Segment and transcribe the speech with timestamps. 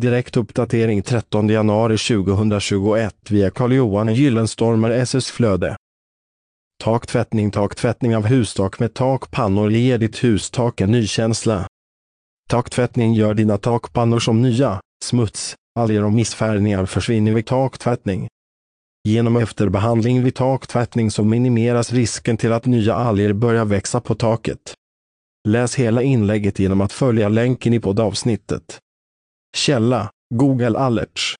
[0.00, 5.76] Direkt uppdatering 13 januari 2021 via Carl-Johan Gyllenstormer SS Flöde.
[6.84, 11.66] Taktvättning Taktvättning av hustak med takpannor ger ditt hustak en ny känsla.
[12.50, 18.28] Taktvättning gör dina takpannor som nya, smuts, alger och missfärgningar försvinner vid taktvättning.
[19.08, 24.74] Genom efterbehandling vid taktvättning så minimeras risken till att nya alger börjar växa på taket.
[25.48, 28.80] Läs hela inlägget genom att följa länken i poddavsnittet.
[29.54, 31.34] Källa Google Alerts.